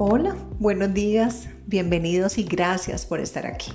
Hola, 0.00 0.36
buenos 0.60 0.94
días, 0.94 1.48
bienvenidos 1.66 2.38
y 2.38 2.44
gracias 2.44 3.04
por 3.04 3.18
estar 3.18 3.48
aquí. 3.48 3.72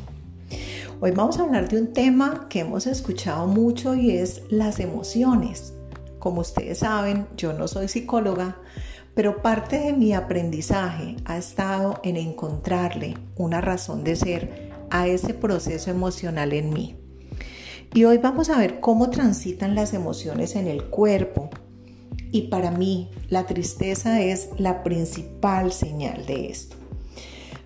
Hoy 1.02 1.12
vamos 1.12 1.38
a 1.38 1.44
hablar 1.44 1.68
de 1.68 1.82
un 1.82 1.92
tema 1.92 2.48
que 2.48 2.62
hemos 2.62 2.88
escuchado 2.88 3.46
mucho 3.46 3.94
y 3.94 4.12
es 4.12 4.41
las 4.50 4.80
emociones. 4.80 5.73
Como 6.20 6.39
ustedes 6.39 6.78
saben, 6.78 7.28
yo 7.36 7.52
no 7.52 7.68
soy 7.68 7.89
psicóloga, 7.89 8.55
pero 9.14 9.41
parte 9.41 9.78
de 9.80 9.91
mi 9.91 10.14
aprendizaje 10.14 11.18
ha 11.25 11.38
estado 11.38 12.00
en 12.04 12.16
encontrarle 12.16 13.18
una 13.36 13.60
razón 13.60 14.05
de 14.05 14.16
ser 14.16 14.71
a 14.92 15.08
ese 15.08 15.34
proceso 15.34 15.92
emocional 15.92 16.54
en 16.54 16.71
mí. 16.71 16.96
Y 17.94 18.05
hoy 18.05 18.18
vamos 18.18 18.50
a 18.50 18.58
ver 18.58 18.80
cómo 18.80 19.10
transitan 19.10 19.76
las 19.76 19.94
emociones 19.94 20.55
en 20.55 20.68
el 20.68 20.86
cuerpo. 20.86 21.50
Y 22.34 22.47
para 22.47 22.71
mí 22.71 23.11
la 23.29 23.46
tristeza 23.46 24.19
es 24.19 24.50
la 24.57 24.82
principal 24.83 25.71
señal 25.71 26.25
de 26.25 26.47
esto. 26.47 26.75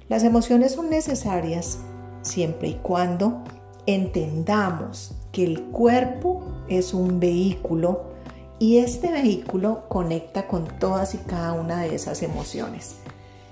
Las 0.09 0.23
emociones 0.23 0.73
son 0.73 0.89
necesarias 0.89 1.79
siempre 2.21 2.67
y 2.67 2.73
cuando 2.73 3.45
entendamos 3.85 5.13
que 5.31 5.45
el 5.45 5.63
cuerpo 5.63 6.43
es 6.67 6.93
un 6.93 7.21
vehículo 7.21 8.11
y 8.59 8.79
este 8.79 9.09
vehículo 9.09 9.87
conecta 9.87 10.47
con 10.47 10.67
todas 10.79 11.15
y 11.15 11.19
cada 11.19 11.53
una 11.53 11.83
de 11.83 11.95
esas 11.95 12.21
emociones. 12.21 12.97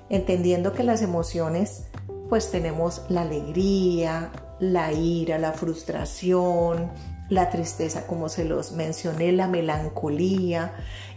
Entendiendo 0.09 0.73
que 0.73 0.83
las 0.83 1.01
emociones 1.01 1.85
pues 2.27 2.51
tenemos 2.51 3.03
la 3.07 3.21
alegría, 3.21 4.31
la 4.73 4.91
ira, 4.91 5.37
la 5.37 5.53
frustración, 5.53 6.91
la 7.29 7.49
tristeza, 7.49 8.05
como 8.07 8.29
se 8.29 8.45
los 8.45 8.71
mencioné, 8.71 9.31
la 9.31 9.47
melancolía, 9.47 10.73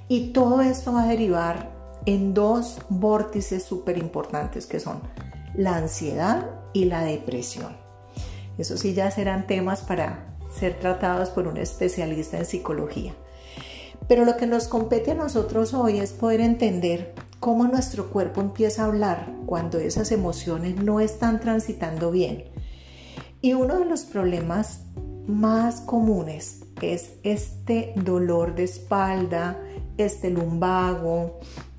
y 0.09 0.33
todo 0.33 0.63
esto 0.63 0.93
va 0.93 1.03
a 1.03 1.09
derivar 1.09 1.71
en 2.07 2.33
dos 2.33 2.79
vórtices 2.89 3.63
súper 3.63 3.99
importantes 3.99 4.67
que 4.67 4.81
son 4.81 5.01
la 5.55 5.77
ansiedad 5.77 6.49
y 6.73 6.87
la 6.87 7.03
depresión. 7.03 7.77
Eso 8.57 8.77
sí 8.77 8.95
ya 8.95 9.11
serán 9.11 9.47
temas 9.47 9.83
para 9.83 10.37
ser 10.51 10.79
tratados 10.79 11.29
por 11.29 11.47
un 11.47 11.59
especialista 11.59 12.39
en 12.39 12.47
psicología. 12.47 13.13
Pero 14.09 14.25
lo 14.25 14.37
que 14.37 14.47
nos 14.47 14.69
compete 14.69 15.11
a 15.11 15.15
nosotros 15.15 15.75
hoy 15.75 15.99
es 15.99 16.13
poder 16.13 16.41
entender 16.41 17.15
cómo 17.41 17.69
nuestro 17.69 18.11
cuerpo 18.11 18.41
empieza 18.41 18.83
a 18.83 18.87
hablar 18.87 19.31
cuando 19.47 19.79
esas 19.79 20.11
emociones 20.11 20.77
no 20.77 21.01
están 21.01 21.41
transitando 21.41 22.11
bien 22.11 22.45
y 23.41 23.55
uno 23.55 23.79
de 23.79 23.85
los 23.85 24.03
problemas 24.03 24.81
más 25.27 25.81
comunes 25.81 26.65
es 26.81 27.13
este 27.23 27.93
dolor 27.97 28.55
de 28.55 28.65
espalda, 28.65 29.59
este 29.97 30.31
lumbago, 30.31 31.39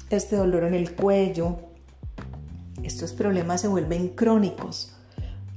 este 0.09 0.35
dolor 0.35 0.63
en 0.63 0.73
el 0.73 0.95
cuello. 0.95 1.57
Estos 2.83 3.13
problemas 3.13 3.61
se 3.61 3.67
vuelven 3.67 4.09
crónicos, 4.09 4.93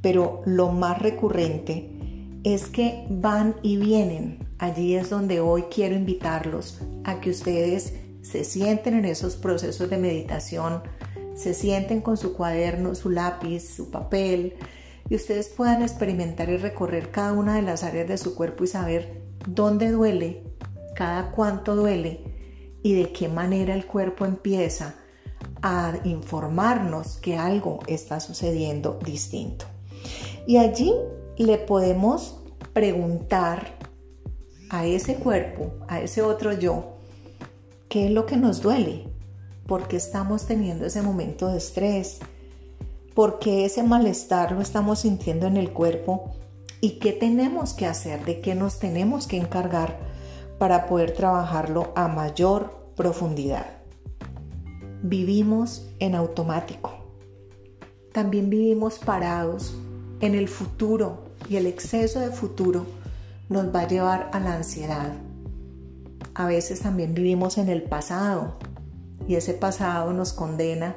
pero 0.00 0.42
lo 0.44 0.72
más 0.72 1.00
recurrente 1.00 1.90
es 2.44 2.66
que 2.66 3.06
van 3.08 3.54
y 3.62 3.76
vienen. 3.76 4.38
Allí 4.58 4.96
es 4.96 5.10
donde 5.10 5.40
hoy 5.40 5.64
quiero 5.72 5.94
invitarlos 5.94 6.80
a 7.04 7.20
que 7.20 7.30
ustedes 7.30 7.94
se 8.22 8.44
sienten 8.44 8.94
en 8.94 9.04
esos 9.04 9.36
procesos 9.36 9.90
de 9.90 9.98
meditación, 9.98 10.82
se 11.34 11.54
sienten 11.54 12.00
con 12.00 12.16
su 12.16 12.34
cuaderno, 12.34 12.94
su 12.94 13.10
lápiz, 13.10 13.60
su 13.60 13.90
papel, 13.90 14.54
y 15.12 15.14
ustedes 15.14 15.50
puedan 15.50 15.82
experimentar 15.82 16.48
y 16.48 16.56
recorrer 16.56 17.10
cada 17.10 17.34
una 17.34 17.56
de 17.56 17.60
las 17.60 17.84
áreas 17.84 18.08
de 18.08 18.16
su 18.16 18.34
cuerpo 18.34 18.64
y 18.64 18.66
saber 18.66 19.20
dónde 19.46 19.90
duele, 19.90 20.42
cada 20.94 21.32
cuánto 21.32 21.76
duele 21.76 22.24
y 22.82 22.94
de 22.94 23.12
qué 23.12 23.28
manera 23.28 23.74
el 23.74 23.84
cuerpo 23.84 24.24
empieza 24.24 24.94
a 25.60 25.98
informarnos 26.04 27.18
que 27.18 27.36
algo 27.36 27.80
está 27.88 28.20
sucediendo 28.20 28.98
distinto. 29.04 29.66
Y 30.46 30.56
allí 30.56 30.94
le 31.36 31.58
podemos 31.58 32.38
preguntar 32.72 33.76
a 34.70 34.86
ese 34.86 35.16
cuerpo, 35.16 35.74
a 35.88 36.00
ese 36.00 36.22
otro 36.22 36.54
yo, 36.54 36.96
qué 37.90 38.06
es 38.06 38.12
lo 38.12 38.24
que 38.24 38.38
nos 38.38 38.62
duele, 38.62 39.08
por 39.66 39.88
qué 39.88 39.96
estamos 39.98 40.46
teniendo 40.46 40.86
ese 40.86 41.02
momento 41.02 41.48
de 41.48 41.58
estrés, 41.58 42.20
porque 43.14 43.64
ese 43.64 43.82
malestar 43.82 44.52
lo 44.52 44.60
estamos 44.60 45.00
sintiendo 45.00 45.46
en 45.46 45.56
el 45.56 45.72
cuerpo 45.72 46.30
y 46.80 46.98
qué 46.98 47.12
tenemos 47.12 47.74
que 47.74 47.86
hacer, 47.86 48.24
de 48.24 48.40
qué 48.40 48.54
nos 48.54 48.78
tenemos 48.78 49.26
que 49.26 49.36
encargar 49.36 49.98
para 50.58 50.86
poder 50.86 51.12
trabajarlo 51.12 51.92
a 51.94 52.08
mayor 52.08 52.90
profundidad. 52.96 53.66
Vivimos 55.02 55.88
en 55.98 56.14
automático. 56.14 56.92
También 58.12 58.50
vivimos 58.50 58.98
parados 58.98 59.74
en 60.20 60.34
el 60.34 60.48
futuro 60.48 61.24
y 61.48 61.56
el 61.56 61.66
exceso 61.66 62.20
de 62.20 62.30
futuro 62.30 62.86
nos 63.48 63.74
va 63.74 63.80
a 63.80 63.88
llevar 63.88 64.30
a 64.32 64.40
la 64.40 64.54
ansiedad. 64.54 65.12
A 66.34 66.46
veces 66.46 66.80
también 66.80 67.14
vivimos 67.14 67.58
en 67.58 67.68
el 67.68 67.82
pasado 67.82 68.56
y 69.28 69.34
ese 69.34 69.54
pasado 69.54 70.12
nos 70.12 70.32
condena 70.32 70.96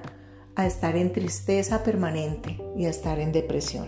a 0.55 0.65
estar 0.65 0.95
en 0.95 1.11
tristeza 1.11 1.83
permanente 1.83 2.57
y 2.77 2.85
a 2.85 2.89
estar 2.89 3.19
en 3.19 3.31
depresión. 3.31 3.87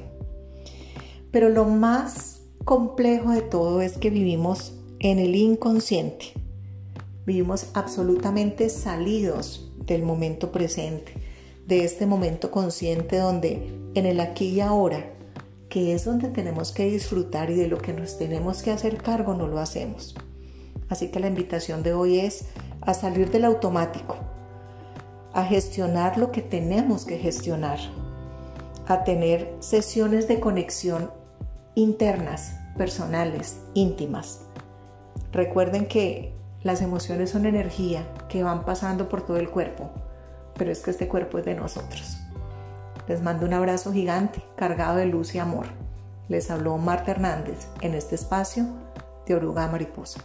Pero 1.32 1.50
lo 1.50 1.66
más 1.66 2.42
complejo 2.66 3.32
de 3.32 3.42
todo 3.42 3.82
es 3.82 3.98
que 3.98 4.10
vivimos 4.10 4.74
en 5.00 5.20
el 5.20 5.36
inconsciente. 5.36 6.34
Vivimos 7.26 7.68
absolutamente 7.74 8.70
salidos 8.70 9.72
del 9.86 10.04
momento 10.04 10.52
presente, 10.52 11.14
de 11.66 11.84
este 11.84 12.06
momento 12.06 12.52
consciente 12.52 13.18
donde 13.18 13.74
en 13.94 14.06
el 14.06 14.20
aquí 14.20 14.50
y 14.50 14.62
ahora, 14.62 15.14
que 15.70 15.94
es 15.94 16.06
donde 16.06 16.30
tenemos 16.30 16.72
que 16.72 16.90
disfrutar 16.90 17.50
y 17.50 17.56
de 17.56 17.68
lo 17.68 17.78
que 17.78 17.94
nos 17.94 18.18
tenemos 18.18 18.62
que 18.62 18.72
hacer 18.72 18.98
cargo, 18.98 19.34
no 19.34 19.48
lo 19.48 19.60
hacemos. 19.60 20.16
Así 20.90 21.10
que 21.10 21.20
la 21.20 21.28
invitación 21.28 21.84
de 21.84 21.94
hoy 21.94 22.20
es 22.20 22.46
a 22.82 22.94
salir 22.94 23.30
del 23.32 23.46
automático, 23.46 24.16
a 25.38 25.46
gestionar 25.46 26.18
lo 26.18 26.32
que 26.32 26.42
tenemos 26.42 27.06
que 27.06 27.20
gestionar, 27.20 27.78
a 28.88 29.04
tener 29.04 29.56
sesiones 29.60 30.28
de 30.28 30.40
conexión 30.40 31.12
internas, 31.76 32.56
personales, 32.76 33.60
íntimas. 33.76 34.42
Recuerden 35.32 35.86
que 35.86 36.34
las 36.64 36.82
emociones 36.82 37.30
son 37.30 37.46
energía 37.46 38.04
que 38.30 38.42
van 38.42 38.66
pasando 38.66 39.10
por 39.10 39.28
todo 39.28 39.38
el 39.38 39.52
cuerpo, 39.52 39.92
pero 40.56 40.72
es 40.72 40.80
que 40.80 40.90
este 40.90 41.08
cuerpo 41.08 41.38
es 41.38 41.46
de 41.46 41.54
nosotros. 41.54 42.18
Les 43.08 43.22
mando 43.22 43.46
un 43.46 43.54
abrazo 43.54 43.94
gigante, 43.94 44.44
cargado 44.56 44.96
de 44.96 45.06
luz 45.06 45.36
y 45.36 45.38
amor. 45.38 45.68
Les 46.30 46.50
habló 46.50 46.80
Marta 46.80 47.12
Hernández 47.12 47.68
en 47.82 47.94
este 47.94 48.16
espacio 48.16 48.66
de 49.28 49.36
Oruga 49.36 49.68
Mariposa. 49.68 50.20